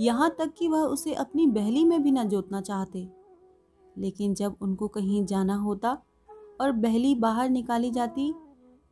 यहाँ 0.00 0.28
तक 0.38 0.52
कि 0.58 0.68
वह 0.68 0.82
उसे 0.82 1.14
अपनी 1.14 1.46
बहली 1.46 1.84
में 1.84 2.02
भी 2.02 2.10
न 2.10 2.24
जोतना 2.28 2.60
चाहते। 2.60 3.08
लेकिन 3.96 4.34
जब 4.34 4.56
उनको 4.62 4.88
कहीं 4.88 5.24
जाना 5.26 5.54
होता 5.54 5.96
और 6.60 6.72
बहली 6.72 7.14
बाहर 7.14 7.48
निकाली 7.48 7.90
जाती 7.90 8.32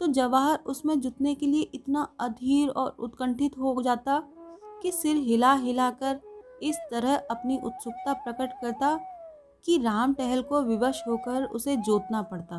तो 0.00 0.06
जवाहर 0.06 0.58
उसमें 0.66 1.00
जुतने 1.00 1.34
के 1.34 1.46
लिए 1.46 1.70
इतना 1.74 2.08
अधीर 2.20 2.68
और 2.68 2.96
उत्कंठित 2.98 3.58
हो 3.58 3.80
जाता 3.82 4.22
कि 4.82 4.92
सिर 4.92 5.16
हिला 5.16 5.52
हिलाकर 5.54 6.20
इस 6.62 6.76
तरह 6.90 7.16
अपनी 7.30 7.58
उत्सुकता 7.64 8.12
प्रकट 8.12 8.52
करता 8.62 8.98
कि 9.66 9.76
राम 9.78 10.14
टहल 10.14 10.42
को 10.42 10.62
विवश 10.62 11.02
होकर 11.08 11.44
उसे 11.44 11.76
जोतना 11.76 12.22
पड़ता। 12.22 12.58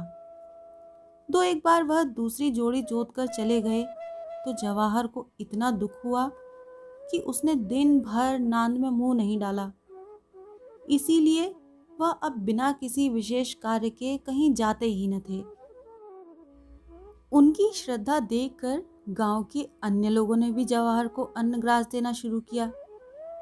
दो 1.29 1.41
एक 1.41 1.61
बार 1.65 1.83
वह 1.83 2.03
दूसरी 2.03 2.49
जोड़ी 2.51 2.81
जोत 2.81 3.13
कर 3.15 3.27
चले 3.27 3.61
गए 3.61 3.83
तो 4.45 4.53
जवाहर 4.53 5.07
को 5.07 5.27
इतना 5.39 5.71
दुख 5.71 6.03
हुआ 6.05 6.29
कि 7.11 7.19
उसने 7.19 7.55
दिन 7.55 7.99
भर 7.99 8.39
नांद 8.39 8.77
में 8.77 8.89
मुँह 8.89 9.15
नहीं 9.15 9.39
डाला। 9.39 9.71
इसीलिए 10.89 11.53
वह 11.99 12.09
अब 12.09 12.37
बिना 12.37 12.71
किसी 12.71 13.09
विशेष 13.09 13.53
कार्य 13.53 13.89
के 13.89 14.17
कहीं 14.17 14.53
जाते 14.53 14.85
ही 14.85 15.07
न 15.07 15.19
थे। 15.19 15.43
उनकी 17.31 17.71
श्रद्धा 17.73 18.19
देखकर 18.19 18.81
गाँव 19.09 19.43
के 19.43 19.67
अन्य 19.83 20.09
लोगों 20.09 20.35
ने 20.35 20.51
भी 20.51 20.65
जवाहर 20.65 21.07
को 21.07 21.23
अन्न 21.37 21.59
ग्रास 21.59 21.87
देना 21.91 22.11
शुरू 22.13 22.39
किया। 22.41 22.71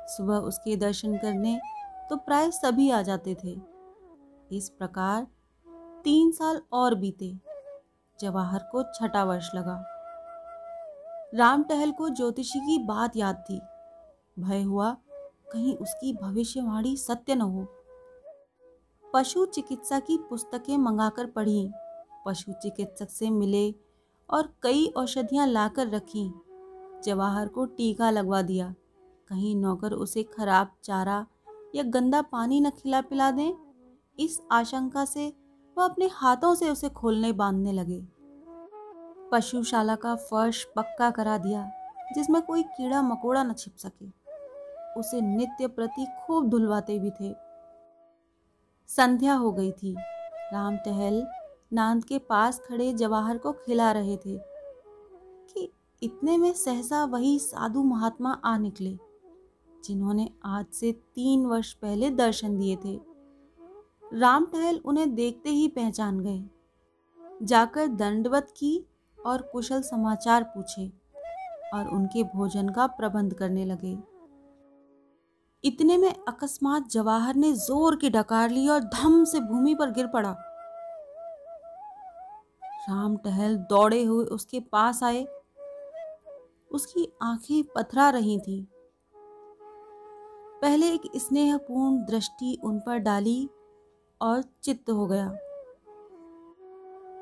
सुबह 0.07 0.37
उसके 0.37 0.75
दर्शन 0.75 1.17
करने 1.17 1.59
तो 2.13 2.17
प्राय 2.17 2.51
सभी 2.51 2.89
आ 2.89 3.01
जाते 3.01 3.37
थे। 3.43 3.61
इस 4.51 4.69
प्रकार 4.69 5.27
तीन 6.03 6.31
साल 6.31 6.61
और 6.71 6.95
बीते। 6.95 7.39
जवाहर 8.19 8.59
को 8.59 8.83
छठा 8.83 9.23
वर्ष 9.23 9.49
लगा। 9.55 9.83
राम 11.35 11.63
टहल 11.63 11.91
को 11.91 12.09
ज्योतिषी 12.09 12.59
की 12.59 12.79
बात 12.79 13.15
याद 13.15 13.43
थी। 13.49 13.61
भय 14.39 14.61
हुआ 14.61 14.97
कहीं 15.51 15.75
उसकी 15.75 16.13
भविष्यवाणी 16.13 16.97
सत्य 16.97 17.35
न 17.35 17.41
हो। 17.41 17.67
पशु 19.13 19.45
चिकित्सा 19.45 19.99
की 19.99 20.17
पुस्तकें 20.17 20.77
मंगाकर 20.77 21.25
पढ़ी। 21.25 21.71
पशु 22.25 22.53
चिकित्सक 22.53 23.09
से 23.09 23.29
मिले 23.29 23.75
और 24.29 24.53
कई 24.61 24.93
औषधियाँ 24.97 25.47
लाकर 25.47 25.87
रखी। 25.87 26.33
जवाहर 27.03 27.47
को 27.47 27.65
टीका 27.65 28.09
लगवा 28.09 28.41
दिया। 28.41 28.75
कहीं 29.27 29.55
नौकर 29.55 29.91
उसे 29.91 30.23
खराब 30.23 30.71
चारा 30.83 31.27
या 31.75 31.83
गंदा 31.83 32.21
पानी 32.21 32.59
न 32.59 32.69
खिला 32.69 33.01
पिला 33.01 33.31
दें, 33.31 33.53
इस 34.19 34.41
आशंका 34.51 35.05
से 35.05 35.33
वह 35.77 35.85
अपने 35.85 36.09
हाथों 36.13 36.55
से 36.55 36.69
उसे 36.69 36.89
खोलने 36.89 37.31
बांधने 37.31 37.71
लगे। 37.71 38.07
पशुशाला 39.31 39.95
का 39.95 40.15
फर्श 40.15 40.63
पक्का 40.75 41.11
करा 41.11 41.37
दिया, 41.37 41.71
जिसमें 42.15 42.41
कोई 42.41 42.63
कीड़ा 42.63 43.01
मकोड़ा 43.01 43.43
न 43.43 43.53
छिप 43.53 43.75
सके। 43.77 44.05
उसे 44.99 45.21
नित्य 45.21 45.67
प्रति 45.67 46.05
खूब 46.21 46.49
धुलवाते 46.49 46.99
भी 46.99 47.11
थे। 47.11 47.35
संध्या 48.87 49.33
हो 49.33 49.51
गई 49.51 49.71
थी। 49.71 49.95
राम 50.53 50.77
टहल 50.77 51.27
नांद 51.73 52.03
के 52.03 52.19
पास 52.19 52.59
खड़े 52.59 52.93
जवाहर 52.93 53.37
को 53.37 53.51
खिला 53.51 53.91
रहे 53.91 54.17
थे 54.17 54.37
कि 55.49 55.71
इतने 56.03 56.37
में 56.37 56.53
सहसा 56.53 57.05
वही 57.05 57.39
साधु 57.39 57.83
महात्मा 57.83 58.41
आ 58.45 58.57
निकले। 58.57 58.97
जिन्होंने 59.83 60.29
आज 60.45 60.65
से 60.71 60.91
तीन 60.91 61.45
वर्ष 61.45 61.73
पहले 61.73 62.09
दर्शन 62.09 62.57
दिए 62.57 62.75
थे। 62.75 62.99
राम 64.13 64.45
टहल 64.45 64.81
उन्हें 64.85 65.13
देखते 65.15 65.49
ही 65.49 65.67
पहचान 65.67 66.19
गए। 66.19 66.43
जाकर 67.43 67.87
दंडवत 67.87 68.53
की 68.57 68.85
और 69.17 69.41
कुशल 69.41 69.81
समाचार 69.81 70.43
पूछे 70.43 70.91
और 71.73 71.87
उनके 71.87 72.23
भोजन 72.23 72.69
का 72.69 72.87
प्रबंध 72.87 73.33
करने 73.33 73.65
लगे। 73.65 73.97
इतने 75.63 75.97
में 75.97 76.13
अकस्मात 76.27 76.89
जवाहर 76.89 77.35
ने 77.35 77.51
ज़ोर 77.53 77.95
की 77.95 78.09
डकार 78.09 78.49
ली 78.49 78.67
और 78.67 78.83
धम 78.83 79.23
से 79.23 79.39
भूमि 79.39 79.75
पर 79.75 79.91
गिर 79.91 80.07
पड़ा। 80.07 80.35
राम 82.89 83.15
टहल 83.17 83.55
दौड़े 83.69 84.03
हुए 84.03 84.25
उसके 84.25 84.59
पास 84.59 85.03
आए। 85.03 85.25
उसकी 86.71 87.07
आँखें 87.21 87.63
पथरा 87.75 88.09
रही 88.09 88.39
थी। 88.39 88.67
पहले 90.63 90.87
एक 90.87 91.01
स्नेहपूर्ण 91.15 92.05
दृष्टि 92.05 92.61
उन 92.63 92.79
पर 92.79 92.97
डाली 92.97 93.49
और 94.21 94.41
चित्त 94.41 94.89
हो 94.89 95.07
गया। 95.07 95.37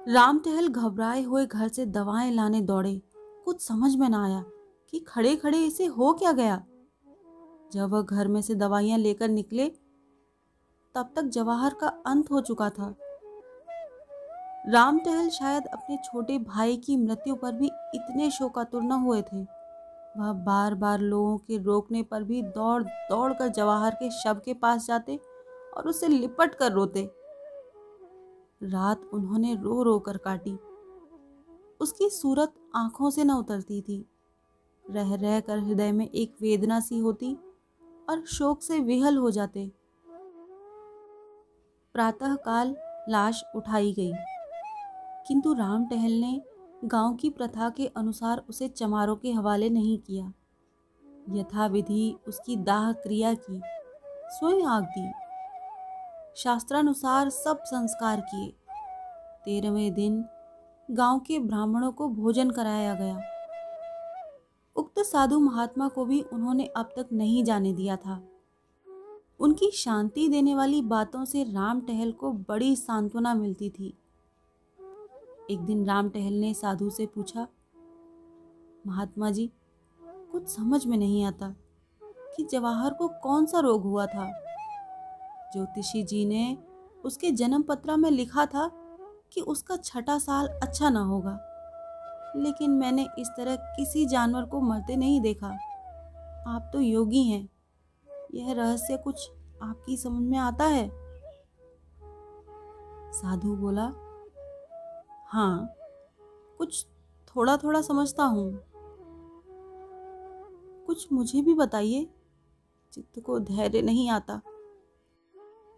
राम 0.07 0.39
टहल 0.39 0.67
घबराए 0.67 1.21
हुए 1.21 1.45
घर 1.45 1.67
से 1.67 1.85
दवाएँ 1.85 2.31
लाने 2.31 2.61
दौड़े। 2.61 3.01
कुछ 3.45 3.61
समझ 3.61 3.95
में 3.95 4.09
ना 4.09 4.23
आया 4.25 4.43
कि 4.89 4.99
खड़े 4.99 5.35
खड़े 5.35 5.65
इसे 5.65 5.85
हो 5.85 6.13
क्या 6.13 6.31
गया। 6.31 6.63
जब 7.73 7.89
वह 7.89 8.01
घर 8.01 8.27
में 8.27 8.41
से 8.41 8.55
दवाइयाँ 8.55 8.99
लेकर 8.99 9.29
निकले, 9.29 9.69
तब 10.95 11.13
तक 11.15 11.21
जवाहर 11.21 11.73
का 11.73 11.87
अंत 11.87 12.31
हो 12.31 12.41
चुका 12.41 12.69
था। 12.69 12.95
राम 14.67 14.99
टहल 14.99 15.29
शायद 15.29 15.65
अपने 15.65 15.97
छोटे 15.97 16.37
भाई 16.37 16.77
की 16.77 16.97
मृत्यु 16.97 17.35
पर 17.35 17.51
भी 17.51 17.67
इतने 17.95 18.31
शोकातुर 18.31 18.81
न 18.81 18.91
हुए 18.91 19.21
थे। 19.21 19.60
वह 20.17 20.33
बार 20.33 20.75
बार 20.75 20.99
लोगों 20.99 21.37
के 21.37 21.57
रोकने 21.57 22.03
पर 22.03 22.23
भी 22.23 22.41
दौड़ 22.41 22.83
दौड़ 22.83 23.33
कर 23.33 23.47
जवाहर 23.47 23.95
के 23.95 24.09
शव 24.09 24.41
के 24.45 24.53
पास 24.53 24.87
जाते 24.87 25.19
और 25.77 25.87
उसे 25.87 26.07
लिपट 26.07 26.55
कर 26.55 26.71
रोते। 26.71 27.11
रात 28.63 29.01
उन्होंने 29.13 29.55
रो 29.55 29.83
रो 29.83 29.99
कर 29.99 30.17
काटी। 30.17 30.57
उसकी 31.79 32.09
सूरत 32.09 32.53
आँखों 32.75 33.09
से 33.09 33.23
न 33.23 33.31
उतरती 33.31 33.81
थी। 33.81 34.05
रह 34.89 35.15
रह 35.15 35.39
कर 35.39 35.59
हृदय 35.59 35.91
में 35.91 36.09
एक 36.09 36.35
वेदना 36.41 36.79
सी 36.79 36.99
होती 36.99 37.37
और 38.09 38.25
शोक 38.25 38.61
से 38.61 38.79
विहल 38.79 39.17
हो 39.17 39.31
जाते। 39.31 39.71
प्रातःकाल 41.93 42.75
लाश 43.09 43.43
उठाई 43.55 43.93
गई। 43.93 44.13
किंतु 45.27 45.53
राम 45.53 45.85
टहल 45.85 46.11
ने 46.11 46.41
गाँव 46.85 47.15
की 47.15 47.29
प्रथा 47.29 47.69
के 47.69 47.87
अनुसार 47.87 48.43
उसे 48.49 48.67
चमारों 48.67 49.15
के 49.15 49.31
हवाले 49.31 49.69
नहीं 49.69 49.97
किया। 49.97 50.33
यथाविधि 51.29 52.15
उसकी 52.27 52.55
दाह 52.55 52.91
क्रिया 52.91 53.33
की, 53.33 53.61
स्वयं 54.05 54.65
आग 54.65 54.83
दी। 54.83 55.11
शास्त्रानुसार 56.35 57.29
सब 57.29 57.59
संस्कार 57.63 58.21
किए। 58.21 58.53
तेरहवें 59.45 59.93
दिन 59.93 60.25
गाँव 60.91 61.19
के 61.19 61.39
ब्राह्मणों 61.39 61.91
को 61.91 62.09
भोजन 62.09 62.49
कराया 62.49 62.93
गया। 62.93 63.21
उक्त 64.75 64.99
साधु 64.99 65.39
महात्मा 65.39 65.87
को 65.87 66.05
भी 66.05 66.21
उन्होंने 66.21 66.65
अब 66.65 66.85
तक 66.85 67.07
नहीं 67.13 67.43
जाने 67.43 67.73
दिया 67.73 67.95
था। 67.95 68.27
उनकी 69.39 69.71
शांति 69.71 70.29
देने 70.29 70.55
वाली 70.55 70.81
बातों 70.81 71.25
से 71.25 71.43
राम 71.43 71.81
टहल 71.81 72.11
को 72.11 72.31
बड़ी 72.31 72.75
सांत्वना 72.75 73.33
मिलती 73.33 73.69
थी। 73.69 73.97
एक 75.49 75.59
दिन 75.59 75.85
राम 75.85 76.09
टहल 76.09 76.33
ने 76.33 76.53
साधु 76.53 76.89
से 76.89 77.05
पूछा, 77.05 77.47
महात्मा 78.85 79.29
जी, 79.31 79.49
कुछ 80.31 80.47
समझ 80.47 80.85
में 80.85 80.97
नहीं 80.97 81.23
आता 81.25 81.53
कि 82.35 82.43
जवाहर 82.43 82.93
को 82.93 83.07
कौन 83.23 83.45
सा 83.45 83.59
रोग 83.59 83.83
हुआ 83.83 84.05
था? 84.05 84.29
ज्योतिषी 85.53 86.03
जी 86.03 86.25
ने 86.25 86.57
उसके 87.03 87.31
जन्म 87.31 87.61
पत्रा 87.61 87.95
में 87.97 88.09
लिखा 88.11 88.45
था 88.45 88.69
कि 89.33 89.41
उसका 89.41 89.77
छठा 89.77 90.17
साल 90.19 90.47
अच्छा 90.47 90.89
ना 90.89 91.01
होगा, 91.01 91.37
लेकिन 92.35 92.71
मैंने 92.71 93.07
इस 93.19 93.29
तरह 93.37 93.55
किसी 93.75 94.05
जानवर 94.05 94.45
को 94.45 94.61
मरते 94.61 94.95
नहीं 94.95 95.19
देखा। 95.21 95.47
आप 96.47 96.69
तो 96.73 96.79
योगी 96.79 97.23
हैं। 97.23 97.47
यह 98.33 98.53
रहस्य 98.53 98.97
कुछ 98.97 99.29
आपकी 99.63 99.97
समझ 99.97 100.21
में 100.21 100.37
आता 100.37 100.65
है? 100.65 100.89
साधु 103.13 103.55
बोला 103.55 103.91
हाँ 105.31 105.73
कुछ 106.57 106.85
थोड़ा 107.27 107.57
थोड़ा 107.57 107.81
समझता 107.81 108.23
हूँ। 108.23 108.63
कुछ 110.85 111.11
मुझे 111.11 111.41
भी 111.41 111.53
बताइए, 111.53 112.09
चित्त 112.93 113.19
को 113.19 113.39
धैर्य 113.39 113.81
नहीं 113.81 114.09
आता। 114.09 114.41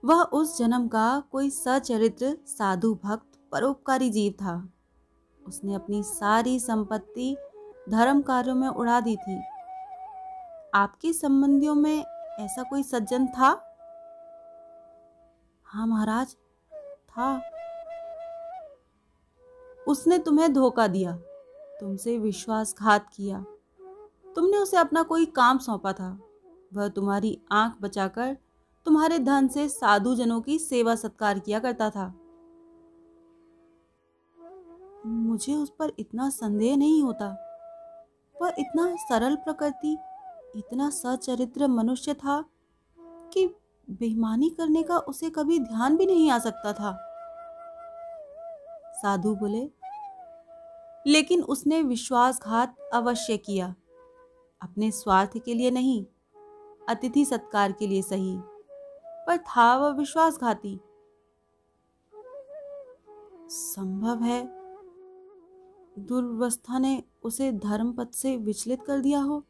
वह 0.05 0.21
उस 0.23 0.57
जन्म 0.57 0.87
का 0.87 1.23
कोई 1.31 1.49
सचरित्र, 1.49 2.37
साधु 2.45 2.99
भक्त, 3.03 3.39
परोपकारी 3.51 4.09
जीव 4.09 4.31
था। 4.31 4.69
उसने 5.47 5.73
अपनी 5.73 6.03
सारी 6.03 6.59
संपत्ति 6.59 7.37
धर्म 7.89 8.21
कार्यों 8.21 8.55
में 8.55 8.67
उड़ा 8.67 8.99
दी 8.99 9.15
थी। 9.15 9.41
आपके 10.73 11.13
संबंधियों 11.13 11.75
में 11.75 12.05
ऐसा 12.39 12.63
कोई 12.63 12.83
सज्जन 12.83 13.27
था? 13.27 13.49
हाँ 15.63 15.87
महाराज, 15.87 16.35
था। 17.09 17.52
उसने 19.87 20.17
तुम्हें 20.17 20.53
धोखा 20.53 20.87
दिया, 20.87 21.15
तुमसे 21.79 22.17
विश्वासघात 22.17 23.09
किया। 23.15 23.45
तुमने 24.35 24.57
उसे 24.57 24.77
अपना 24.77 25.03
कोई 25.03 25.25
काम 25.25 25.57
सौंपा 25.57 25.93
था। 25.93 26.19
वह 26.73 26.87
तुम्हारी 26.87 27.37
आँख 27.51 27.75
बचाकर 27.81 28.37
तुम्हारे 28.85 29.19
धन 29.19 29.47
से 29.47 29.69
साधु 29.69 30.15
जनों 30.15 30.41
की 30.41 30.59
सेवा 30.59 30.95
सत्कार 30.95 31.39
किया 31.39 31.59
करता 31.59 31.89
था। 31.89 32.13
मुझे 35.05 35.55
उस 35.55 35.69
पर 35.69 35.91
इतना 35.99 36.29
संदेह 36.29 36.77
नहीं 36.77 37.03
होता। 37.03 37.27
वह 38.41 38.53
इतना 38.59 38.95
सरल 38.95 39.35
प्रकृति, 39.35 39.97
इतना 40.55 40.89
सचरित्र 40.89 41.67
मनुष्य 41.67 42.13
था 42.13 42.43
कि 43.33 43.47
बेईमानी 43.89 44.49
करने 44.49 44.83
का 44.83 44.97
उसे 44.97 45.29
कभी 45.29 45.59
ध्यान 45.59 45.97
भी 45.97 46.05
नहीं 46.05 46.29
आ 46.31 46.39
सकता 46.39 46.73
था। 46.73 46.91
साधु 49.03 49.35
बोले, 49.35 49.69
लेकिन 51.05 51.41
उसने 51.43 51.81
विश्वासघात 51.81 52.75
अवश्य 52.93 53.37
किया। 53.37 53.73
अपने 54.61 54.91
स्वार्थ 54.91 55.37
के 55.37 55.53
लिए 55.53 55.71
नहीं, 55.71 56.05
अतिथि 56.89 57.25
सत्कार 57.25 57.71
के 57.71 57.87
लिए 57.87 58.01
सही, 58.01 58.35
पर 59.27 59.37
था 59.37 59.75
वह 59.77 59.89
विश्वासघाती। 59.89 60.79
संभव 63.49 64.23
है 64.23 64.41
दुर्वस्था 65.99 66.79
ने 66.79 67.03
उसे 67.23 67.51
धर्मपथ 67.51 68.13
से 68.13 68.37
विचलित 68.37 68.83
कर 68.83 68.99
दिया 68.99 69.19
हो? 69.19 69.43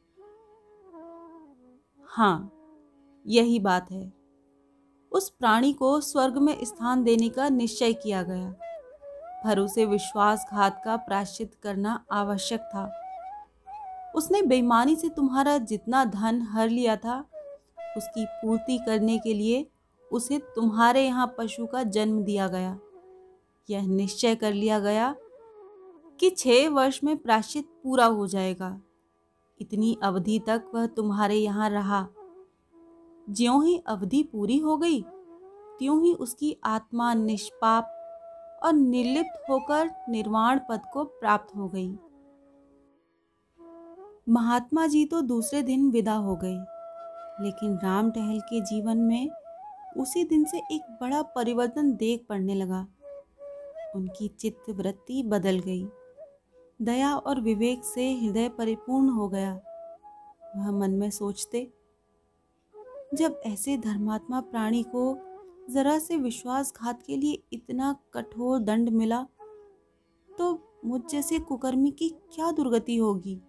हाँ 2.04 2.52
यही 3.26 3.60
बात 3.60 3.92
है। 3.92 4.12
उस 5.12 5.30
प्राणी 5.30 5.74
को 5.74 6.00
स्वर्ग 6.02 6.38
में 6.38 6.58
स्थान 6.66 7.04
देने 7.04 7.30
का 7.30 7.50
निश्चय 7.50 7.94
किया 7.94 8.24
गया। 8.24 8.54
भरोसे, 9.44 9.86
विश्वासघात 9.86 10.82
का 10.86 10.96
प्राश्चित 10.98 11.56
करना 11.64 12.04
आवश्यक 12.12 12.62
था। 12.62 12.92
उसने 14.16 14.42
बेईमानी 14.42 14.96
से 14.96 15.10
तुम्हारा 15.10 15.58
जितना 15.58 16.04
धन 16.06 16.42
हर 16.42 16.70
लिया 16.70 16.96
था, 16.96 17.20
उसकी 17.98 18.26
पूर्ति 18.26 18.78
करने 18.78 19.18
के 19.18 19.34
लिए 19.34 19.68
उसे 20.12 20.38
तुम्हारे 20.56 21.06
यहाँ 21.06 21.36
पशु 21.38 21.66
का 21.66 21.84
जन्म 21.84 22.24
दिया 22.24 22.48
गया। 22.48 22.78
यह 23.70 23.88
निश्चय 23.88 24.36
कर 24.36 24.54
लिया 24.54 24.80
गया 24.80 25.16
कि 26.20 26.30
छह 26.30 26.70
वर्ष 26.70 27.00
में 27.04 27.18
प्राश्चित 27.18 27.66
पूरा 27.84 28.06
हो 28.06 28.28
जाएगा। 28.28 28.80
इतनी 29.60 29.98
अवधि 30.04 30.40
तक 30.40 30.72
वह 30.76 30.86
तुम्हारे 30.88 31.36
यहाँ 31.36 31.70
रहा। 31.70 32.08
ज्यों 33.28 33.64
ही 33.66 33.78
अवधि 33.88 34.22
पूरी 34.24 34.58
हो 34.58 34.78
गई, 34.78 35.02
त्यों 35.80 36.04
ही 36.04 36.14
उसकी 36.14 36.56
आत्मा 36.64 37.14
निष्पाप 37.14 37.93
और 38.64 38.74
निर्लिप्त 38.74 39.50
होकर 39.50 39.92
निर्वाण 40.10 40.60
पद 40.70 40.82
को 40.94 41.04
प्राप्त 41.04 41.56
हो 41.56 41.68
गई। 41.68 41.96
महात्मा 44.30 44.86
जी 44.88 45.06
तो 45.06 45.22
दूसरे 45.22 45.62
दिन 45.62 45.90
विदा 45.92 46.14
हो 46.16 46.36
गए, 46.36 46.56
लेकिन 47.42 47.78
राम 47.78 48.12
टहल 48.12 48.40
के 48.40 48.62
जीवन 48.62 48.98
में 48.98 49.30
उसी 49.98 50.24
दिन 50.24 50.44
से 50.46 50.58
एक 50.72 50.98
बड़ा 51.02 51.22
परिवर्तन 51.36 51.94
देख 51.94 52.26
पड़ने 52.30 52.56
लगा। 52.56 52.86
उनकी 53.96 54.28
चित्त 54.30 54.70
वृत्ति 54.70 55.22
बदल 55.24 55.60
गई। 55.60 55.86
दया 56.80 57.16
और 57.16 57.42
विवेक 57.42 57.84
से 57.86 58.12
हृदय 58.14 58.50
परिपूर्ण 58.50 59.10
हो 59.10 59.28
गया। 59.30 59.54
वह 60.56 60.72
मन 60.72 60.92
में 60.92 61.10
सोचते, 61.10 61.68
जब 63.14 63.42
ऐसे 63.46 63.78
धर्मात्मा 63.78 64.40
प्राणी 64.42 64.84
को 64.86 65.14
जरा 65.70 66.00
से 66.00 66.18
विश्वासघात 66.18 67.04
के 67.04 67.18
लिए 67.18 67.44
इतना 67.54 67.96
कठोर 68.14 68.60
दंड 68.60 68.90
मिला 68.90 69.26
तो 70.30 70.58
मुझ 70.86 71.02
जैसे 71.12 71.40
कुकर्मी 71.40 71.92
की 71.92 72.10
क्या 72.34 72.52
दुर्गति 72.52 72.98
होगी? 72.98 73.40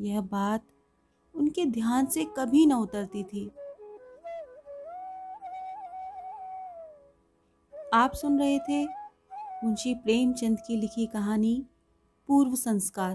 यह 0.00 0.20
बात 0.20 0.64
उनके 1.34 1.64
ध्यान 1.64 2.06
से 2.06 2.24
कभी 2.38 2.66
न 2.66 2.72
उतरती 2.72 3.22
थी। 3.22 3.46
आप 7.94 8.14
सुन 8.14 8.38
रहे 8.38 8.58
थे 8.58 8.84
मुंशी 9.64 9.94
प्रेमचंद 9.94 10.58
की 10.66 10.76
लिखी 10.76 11.06
कहानी, 11.06 11.66
पूर्व 12.28 12.54
संस्कार। 12.54 13.14